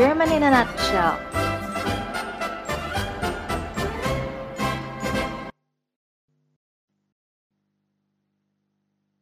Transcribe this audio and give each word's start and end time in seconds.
German 0.00 0.32
in 0.32 0.40
a 0.40 0.48
Nutshell. 0.48 1.12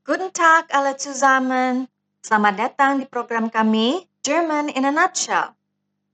Guten 0.06 0.30
Tag 0.30 0.70
alle 0.70 0.94
zusammen. 0.94 1.90
Selamat 2.22 2.54
datang 2.54 3.02
di 3.02 3.10
program 3.10 3.50
kami 3.50 4.06
German 4.22 4.70
in 4.70 4.86
a 4.86 4.94
Nutshell. 4.94 5.50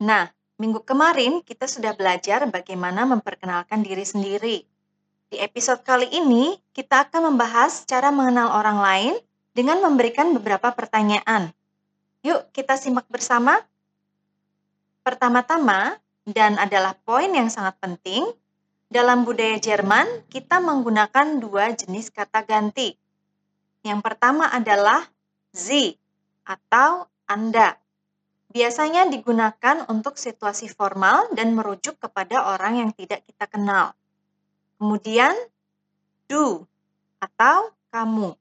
Nah, 0.01 0.33
minggu 0.57 0.81
kemarin 0.81 1.45
kita 1.45 1.69
sudah 1.69 1.93
belajar 1.93 2.49
bagaimana 2.49 3.05
memperkenalkan 3.05 3.85
diri 3.85 4.09
sendiri. 4.09 4.65
Di 5.29 5.45
episode 5.45 5.85
kali 5.85 6.09
ini, 6.09 6.57
kita 6.73 7.13
akan 7.13 7.37
membahas 7.37 7.85
cara 7.85 8.09
mengenal 8.09 8.49
orang 8.57 8.81
lain 8.81 9.15
dengan 9.53 9.85
memberikan 9.85 10.33
beberapa 10.33 10.73
pertanyaan. 10.73 11.53
Yuk, 12.25 12.49
kita 12.57 12.81
simak 12.81 13.05
bersama. 13.13 13.61
Pertama-tama, 15.05 16.01
dan 16.25 16.57
adalah 16.57 16.97
poin 17.05 17.29
yang 17.29 17.53
sangat 17.53 17.77
penting, 17.77 18.25
dalam 18.89 19.29
budaya 19.29 19.61
Jerman 19.61 20.25
kita 20.33 20.65
menggunakan 20.65 21.45
dua 21.45 21.77
jenis 21.77 22.09
kata 22.09 22.41
ganti. 22.49 22.97
Yang 23.85 24.01
pertama 24.01 24.49
adalah 24.49 25.05
Sie 25.53 26.01
atau 26.49 27.05
Anda. 27.29 27.77
Biasanya 28.49 29.11
digunakan 29.13 29.85
untuk 29.93 30.17
situasi 30.17 30.73
formal 30.73 31.29
dan 31.37 31.53
merujuk 31.53 32.01
kepada 32.01 32.55
orang 32.57 32.81
yang 32.81 32.91
tidak 32.97 33.27
kita 33.29 33.45
kenal. 33.45 33.93
Kemudian, 34.81 35.37
du 36.25 36.65
atau 37.21 37.77
kamu 37.93 38.33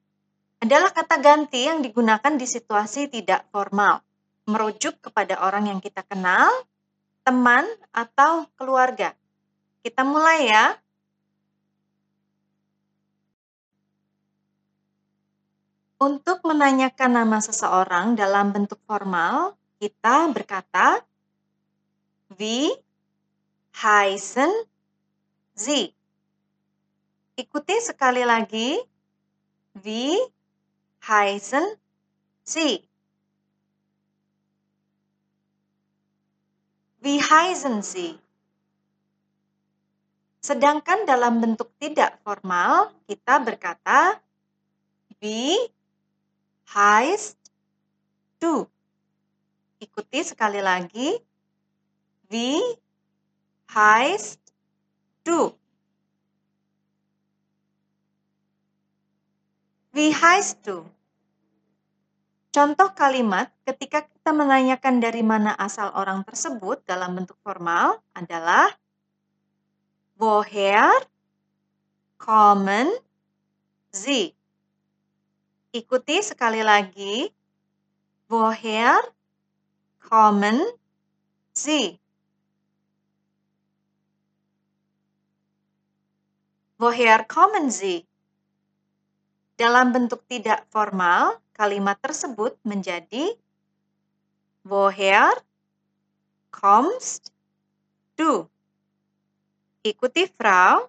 adalah 0.64 0.96
kata 0.96 1.20
ganti 1.20 1.68
yang 1.68 1.84
digunakan 1.84 2.40
di 2.40 2.48
situasi 2.48 3.12
tidak 3.12 3.44
formal, 3.52 4.00
merujuk 4.44 5.00
kepada 5.00 5.40
orang 5.40 5.72
yang 5.72 5.80
kita 5.80 6.04
kenal, 6.04 6.52
teman, 7.24 7.64
atau 7.96 8.48
keluarga. 8.60 9.16
Kita 9.84 10.04
mulai 10.04 10.48
ya. 10.48 10.66
Untuk 16.04 16.44
menanyakan 16.44 17.12
nama 17.16 17.40
seseorang 17.40 18.20
dalam 18.20 18.52
bentuk 18.52 18.80
formal, 18.84 19.56
kita 19.80 20.28
berkata, 20.36 21.00
Wie 22.36 22.76
heißen 23.72 24.52
Sie? 25.56 25.96
Ikuti 27.40 27.80
sekali 27.80 28.28
lagi, 28.28 28.84
Wie 29.80 30.20
heißen 31.08 31.80
Sie? 32.44 32.93
Wie 37.04 37.20
heißen 37.20 37.84
Sie? 37.84 38.16
Sedangkan 40.40 41.04
dalam 41.04 41.44
bentuk 41.44 41.76
tidak 41.76 42.16
formal, 42.24 42.96
kita 43.04 43.44
berkata, 43.44 44.24
Wie 45.20 45.52
heißt 46.72 47.36
du? 48.40 48.64
Ikuti 49.84 50.24
sekali 50.24 50.64
lagi. 50.64 51.20
Wie 52.32 52.60
heißt 53.68 54.40
du? 55.28 55.52
Wie 59.92 60.16
heißt 60.16 60.64
du? 60.64 60.88
Contoh 62.56 62.96
kalimat 62.96 63.52
ketika 63.68 64.08
kita 64.24 64.32
menanyakan 64.32 65.04
dari 65.04 65.20
mana 65.20 65.52
asal 65.60 65.92
orang 66.00 66.24
tersebut 66.24 66.80
dalam 66.88 67.12
bentuk 67.12 67.36
formal 67.44 68.00
adalah 68.16 68.72
Woher 70.16 70.96
kommen 72.16 72.88
Sie? 73.92 74.32
Ikuti 75.76 76.24
sekali 76.24 76.64
lagi. 76.64 77.28
Woher 78.32 79.04
kommen 80.00 80.72
Sie? 81.52 82.00
Woher 86.80 87.28
kommen 87.28 87.68
Sie? 87.68 88.08
Dalam 89.60 89.92
bentuk 89.92 90.24
tidak 90.32 90.64
formal, 90.72 91.44
kalimat 91.52 92.00
tersebut 92.00 92.56
menjadi 92.64 93.36
Woher 94.64 95.36
kommst 96.48 97.36
du? 98.16 98.48
Ikuti 99.84 100.24
Frau. 100.32 100.88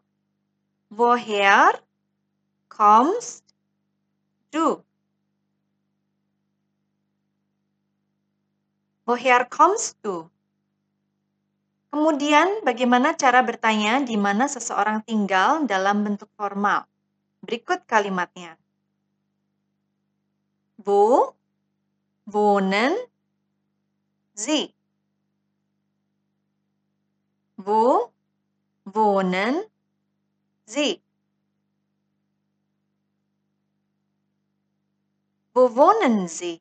Woher 0.94 1.82
kommst 2.70 3.42
du? 4.54 4.78
Woher 9.02 9.42
kommst 9.50 9.98
du? 10.06 10.30
Kemudian, 11.90 12.62
bagaimana 12.62 13.18
cara 13.18 13.42
bertanya 13.42 13.98
di 14.06 14.14
mana 14.14 14.46
seseorang 14.46 15.02
tinggal 15.02 15.66
dalam 15.66 16.06
bentuk 16.06 16.30
formal? 16.38 16.86
Berikut 17.42 17.82
kalimatnya. 17.90 18.54
Wo 20.78 21.34
wohnen 22.30 22.94
Sie? 24.34 24.74
Wo 27.56 28.10
wohnen 28.84 29.64
Sie? 30.66 31.00
Wo 35.54 35.70
wohnen 35.76 36.26
Sie? 36.26 36.60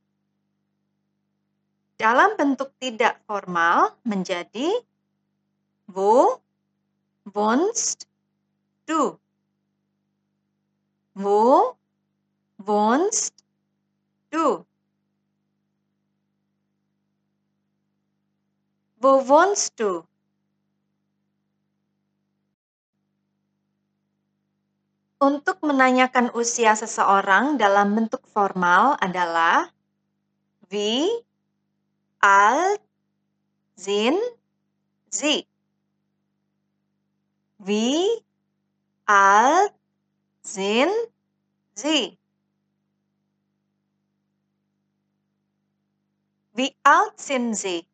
Dalam 1.97 2.37
bentuk 2.37 2.69
tidak 2.77 3.17
formal 3.25 3.97
menjadi 4.05 4.69
Wo 5.87 6.41
wohnst 7.25 8.07
du? 8.85 9.17
Wo 11.13 11.77
wohnst 12.57 13.33
du? 14.29 14.65
Wo 19.03 19.19
wohnst 19.27 19.75
du? 19.83 20.07
Untuk 25.19 25.59
menanyakan 25.59 26.31
usia 26.31 26.71
seseorang 26.71 27.59
dalam 27.59 27.99
bentuk 27.99 28.23
formal 28.31 28.95
adalah 29.03 29.67
Wie 30.71 31.03
alt 32.23 32.79
sind 33.75 34.23
Sie? 35.11 35.43
Wie 37.59 38.23
alt 39.03 39.75
sind 40.47 40.95
Sie? 41.75 42.15
Wie 46.55 46.71
alt 46.87 47.19
sind 47.19 47.59
Sie? 47.59 47.92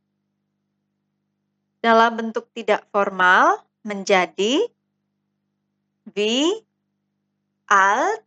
Dalam 1.79 2.19
bentuk 2.19 2.51
tidak 2.51 2.84
formal 2.91 3.63
menjadi 3.88 4.67
Wie 6.09 6.66
alt 7.69 8.25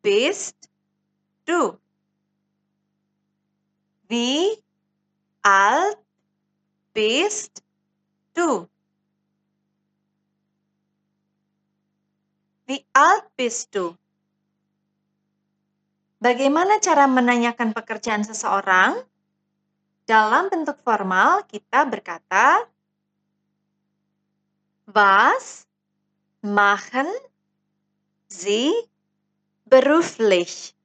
bist 0.00 0.54
du? 1.44 1.74
Wie 4.06 4.62
alt 5.42 5.98
bist 6.94 7.60
du? 8.32 8.70
Wie 12.66 12.82
alt 12.94 13.26
bist 13.34 13.74
du? 13.74 13.98
Bagaimana 16.22 16.80
cara 16.80 17.06
menanyakan 17.10 17.74
pekerjaan 17.76 18.22
seseorang? 18.26 19.02
Dalam 20.06 20.46
bentuk 20.46 20.78
formal, 20.86 21.42
kita 21.50 21.82
berkata, 21.82 22.62
Was 24.86 25.66
machen 26.46 27.10
Sie 28.30 28.70
beruflich? 29.66 30.78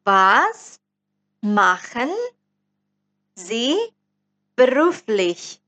Was 0.00 0.80
machen 1.44 2.08
Sie 3.36 3.76
beruflich? 4.56 5.60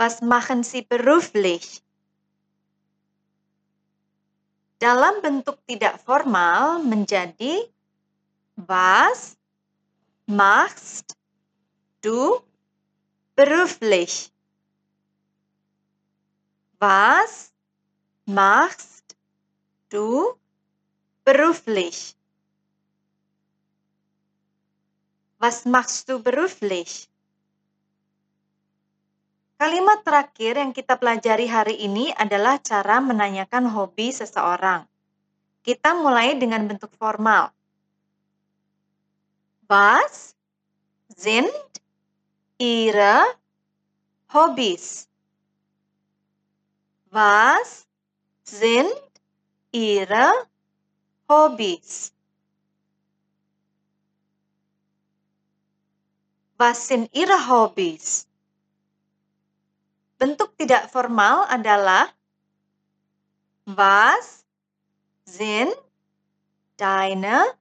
Was 0.00 0.24
machen 0.24 0.64
Sie 0.64 0.88
beruflich? 0.88 1.84
Dalam 4.80 5.20
bentuk 5.20 5.60
tidak 5.68 6.00
formal 6.00 6.80
menjadi 6.80 7.68
Was 8.56 9.36
machst 10.24 11.20
du 12.00 12.40
beruflich? 13.36 14.32
Was 16.80 17.52
machst 18.24 19.04
du 19.92 20.32
beruflich? 21.28 22.16
Was 25.36 25.68
machst 25.68 26.08
du 26.08 26.24
beruflich? 26.24 27.09
Kalimat 29.60 30.00
terakhir 30.00 30.56
yang 30.56 30.72
kita 30.72 30.96
pelajari 30.96 31.44
hari 31.44 31.84
ini 31.84 32.08
adalah 32.16 32.56
cara 32.64 32.96
menanyakan 32.96 33.68
hobi 33.68 34.08
seseorang. 34.08 34.88
Kita 35.60 35.92
mulai 35.92 36.32
dengan 36.32 36.64
bentuk 36.64 36.88
formal. 36.96 37.52
Was 39.68 40.32
sind 41.12 41.52
Ihre 42.56 43.36
Hobbys? 44.32 45.04
Was 47.12 47.84
sind 48.48 48.88
Ihre 49.76 50.48
Hobbys? 51.28 52.16
Was 56.56 56.80
sind 56.80 57.12
Ihre 57.12 57.36
Hobbys? 57.36 58.29
Bentuk 60.20 60.52
tidak 60.60 60.92
formal 60.92 61.48
adalah 61.48 62.12
Was 63.64 64.44
sind 65.24 65.72
deine 66.76 67.56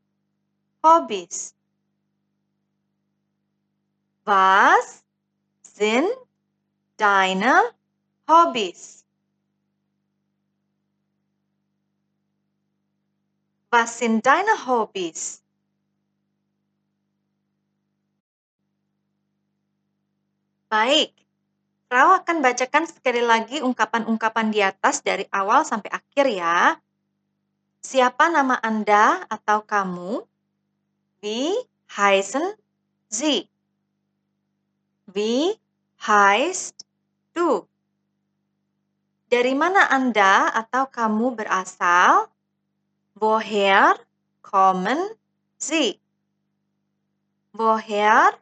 Hobbys? 0.84 1.56
Was 4.28 5.08
sind 5.64 6.12
deine 7.00 7.72
Hobbys? 8.28 9.08
Was 13.72 14.04
sind 14.04 14.26
deine 14.28 14.68
Hobbys? 14.68 15.40
Baik, 20.68 21.16
Frau 21.90 22.14
akan 22.22 22.46
bacakan 22.46 22.86
sekali 22.86 23.18
lagi 23.18 23.66
ungkapan-ungkapan 23.66 24.54
di 24.54 24.62
atas 24.62 25.02
dari 25.02 25.26
awal 25.34 25.66
sampai 25.66 25.90
akhir 25.90 26.26
ya. 26.30 26.78
Siapa 27.82 28.30
nama 28.30 28.62
Anda 28.62 29.26
atau 29.26 29.66
kamu? 29.66 30.22
Wie 31.26 31.50
heißen 31.90 32.46
Sie? 33.10 33.50
Wie 35.10 35.58
heißt 36.06 36.78
du? 37.34 37.66
Dari 39.34 39.58
mana 39.58 39.90
Anda 39.90 40.54
atau 40.54 40.86
kamu 40.94 41.42
berasal? 41.42 42.30
Woher 43.18 43.98
kommen 44.46 45.18
Sie? 45.58 45.98
Woher 47.58 48.38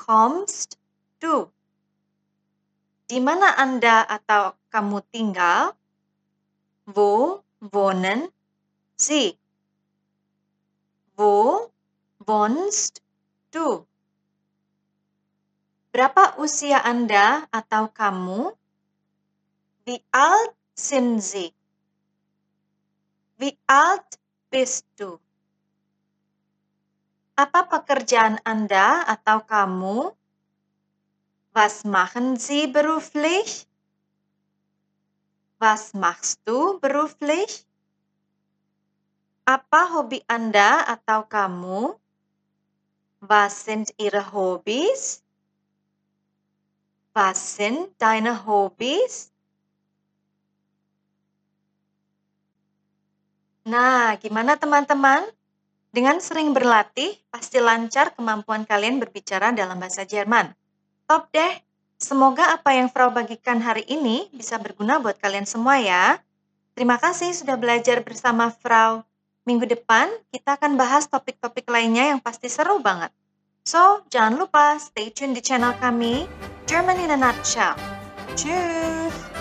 kommst 0.00 0.80
du? 1.20 1.52
Di 3.08 3.24
mana 3.24 3.56
Anda 3.56 4.04
atau 4.04 4.52
kamu 4.68 5.00
tinggal? 5.08 5.72
Wo 6.84 7.40
wohnen 7.64 8.28
Sie? 9.00 9.32
Wo 11.16 11.72
wohnst 12.20 13.00
du? 13.48 13.88
Berapa 15.88 16.36
usia 16.36 16.84
Anda 16.84 17.48
atau 17.48 17.88
kamu? 17.88 18.52
Wie 19.88 20.04
alt 20.12 20.52
sind 20.76 21.24
Sie? 21.24 21.56
Wie 23.40 23.56
alt 23.64 24.20
bist 24.52 24.84
du? 25.00 25.16
Apa 27.40 27.72
pekerjaan 27.72 28.36
Anda 28.44 29.08
atau 29.08 29.48
kamu? 29.48 30.12
Was 31.58 31.82
machen 31.82 32.38
Sie 32.38 32.70
beruflich? 32.70 33.66
Was 35.58 35.90
machst 35.90 36.38
du 36.46 36.78
beruflich? 36.78 37.66
Apa 39.42 39.90
hobi 39.90 40.22
Anda 40.30 40.86
atau 40.86 41.26
kamu? 41.26 41.98
Was 43.26 43.66
sind 43.66 43.90
Ihre 43.98 44.22
Hobbys? 44.30 45.18
Was 47.10 47.58
sind 47.58 47.90
deine 47.98 48.38
Hobbys? 48.46 49.34
Nah, 53.66 54.14
gimana 54.22 54.54
teman-teman? 54.54 55.26
Dengan 55.90 56.22
sering 56.22 56.54
berlatih, 56.54 57.18
pasti 57.34 57.58
lancar 57.58 58.14
kemampuan 58.14 58.62
kalian 58.62 59.02
berbicara 59.02 59.50
dalam 59.50 59.82
bahasa 59.82 60.06
Jerman. 60.06 60.54
Top 61.08 61.32
deh. 61.32 61.64
Semoga 61.96 62.52
apa 62.52 62.76
yang 62.76 62.92
Frau 62.92 63.08
bagikan 63.08 63.64
hari 63.64 63.82
ini 63.88 64.28
bisa 64.30 64.60
berguna 64.60 65.00
buat 65.00 65.16
kalian 65.16 65.48
semua 65.48 65.80
ya. 65.80 66.20
Terima 66.76 67.00
kasih 67.00 67.32
sudah 67.32 67.56
belajar 67.56 68.04
bersama 68.04 68.52
Frau. 68.52 69.02
Minggu 69.48 69.64
depan 69.64 70.12
kita 70.28 70.60
akan 70.60 70.76
bahas 70.76 71.08
topik-topik 71.08 71.64
lainnya 71.72 72.12
yang 72.12 72.20
pasti 72.20 72.52
seru 72.52 72.84
banget. 72.84 73.08
So, 73.64 74.04
jangan 74.12 74.36
lupa 74.36 74.76
stay 74.76 75.08
tune 75.08 75.32
di 75.32 75.40
channel 75.40 75.72
kami, 75.80 76.28
German 76.68 77.00
in 77.00 77.10
a 77.10 77.16
Nutshell. 77.16 77.72
Tschüss! 78.36 79.37